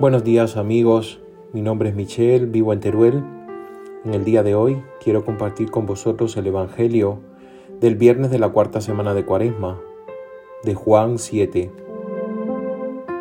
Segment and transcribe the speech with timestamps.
[0.00, 1.20] Buenos días amigos,
[1.52, 3.22] mi nombre es Michelle, vivo en Teruel.
[4.04, 7.20] En el día de hoy quiero compartir con vosotros el Evangelio
[7.80, 9.80] del viernes de la cuarta semana de Cuaresma,
[10.64, 11.70] de Juan 7,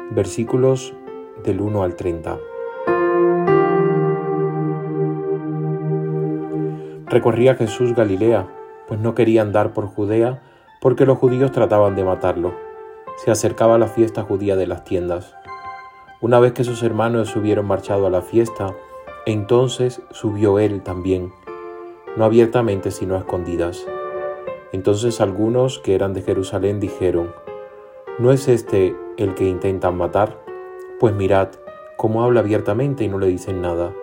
[0.09, 0.95] versículos
[1.43, 2.39] del 1 al 30.
[7.05, 8.47] Recorría Jesús Galilea,
[8.87, 10.41] pues no quería andar por Judea
[10.81, 12.55] porque los judíos trataban de matarlo.
[13.23, 15.35] Se acercaba la fiesta judía de las tiendas.
[16.23, 18.73] Una vez que sus hermanos hubieron marchado a la fiesta,
[19.25, 21.33] entonces subió él también,
[22.15, 23.85] no abiertamente sino a escondidas.
[24.71, 27.33] Entonces algunos que eran de Jerusalén dijeron,
[28.19, 30.39] ¿no es este el que intentan matar?
[30.97, 31.49] Pues mirad,
[31.97, 33.93] cómo habla abiertamente y no le dicen nada.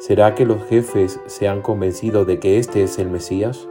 [0.00, 3.66] ¿Será que los jefes se han convencido de que este es el Mesías?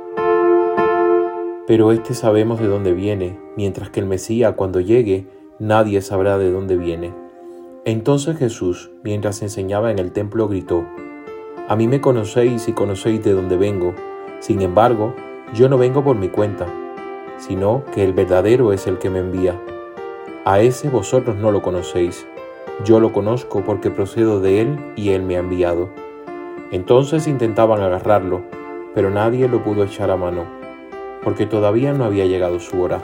[1.67, 5.27] Pero este sabemos de dónde viene, mientras que el Mesías cuando llegue
[5.59, 7.22] nadie sabrá de dónde viene.
[7.85, 10.85] Entonces Jesús, mientras enseñaba en el templo, gritó,
[11.67, 13.93] A mí me conocéis y conocéis de dónde vengo,
[14.39, 15.13] sin embargo,
[15.53, 16.65] yo no vengo por mi cuenta,
[17.37, 19.59] sino que el verdadero es el que me envía.
[20.45, 22.25] A ese vosotros no lo conocéis,
[22.85, 25.89] yo lo conozco porque procedo de él y él me ha enviado.
[26.71, 28.43] Entonces intentaban agarrarlo,
[28.95, 30.45] pero nadie lo pudo echar a mano,
[31.21, 33.01] porque todavía no había llegado su hora.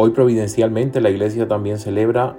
[0.00, 2.36] Hoy providencialmente la iglesia también celebra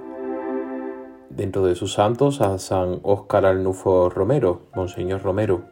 [1.29, 5.63] dentro de sus santos a San Óscar Alnufo Romero, Monseñor Romero,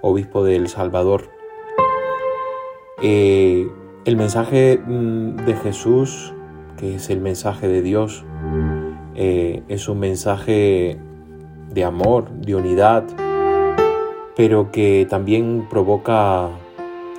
[0.00, 1.28] obispo de El Salvador.
[3.02, 3.68] Eh,
[4.06, 6.32] el mensaje mm, de Jesús,
[6.78, 8.24] que es el mensaje de Dios,
[9.14, 10.98] eh, es un mensaje
[11.68, 13.04] de amor, de unidad,
[14.36, 16.48] pero que también provoca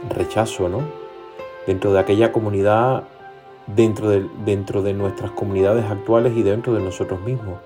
[0.09, 0.79] rechazo, ¿no?
[1.67, 3.03] Dentro de aquella comunidad
[3.67, 7.59] dentro de, dentro de nuestras comunidades actuales y dentro de nosotros mismos.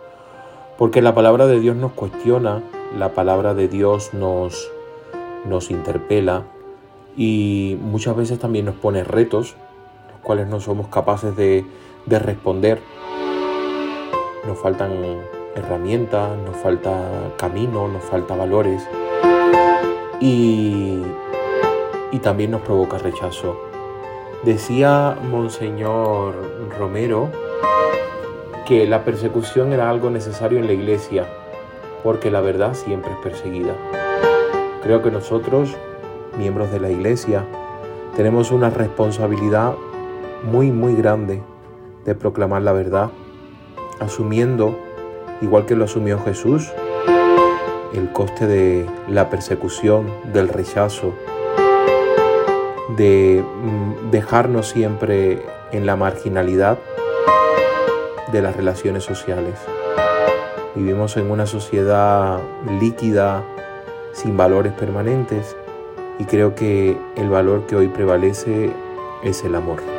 [0.78, 2.64] Porque la palabra de Dios nos cuestiona,
[2.98, 4.72] la palabra de Dios nos,
[5.46, 6.44] nos interpela
[7.18, 9.56] y muchas veces también nos pone retos,
[10.12, 11.66] los cuales no somos capaces de,
[12.06, 12.80] de responder.
[14.48, 14.92] Nos faltan
[15.56, 18.88] herramientas, nos falta camino, nos falta valores
[20.22, 21.02] y,
[22.12, 23.69] y también nos provoca rechazo.
[24.44, 26.34] Decía Monseñor
[26.80, 27.30] Romero
[28.66, 31.28] que la persecución era algo necesario en la iglesia,
[32.06, 33.74] porque la verdad siempre es perseguida.
[34.82, 35.76] Creo que nosotros,
[36.38, 37.44] miembros de la iglesia,
[38.16, 39.74] tenemos una responsabilidad
[40.50, 41.44] muy, muy grande
[42.06, 43.10] de proclamar la verdad,
[44.00, 44.80] asumiendo,
[45.42, 46.72] igual que lo asumió Jesús,
[47.94, 51.14] el coste de la persecución, del rechazo,
[53.00, 56.78] de mm, dejarnos siempre en la marginalidad
[58.29, 59.56] de las relaciones sociales.
[60.76, 62.40] Vivimos en una sociedad
[62.79, 63.41] líquida,
[64.12, 65.56] sin valores permanentes,
[66.20, 68.70] y creo que el valor que hoy prevalece
[69.23, 69.98] es el amor.